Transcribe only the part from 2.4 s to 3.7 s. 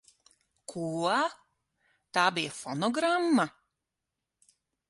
fonogramma?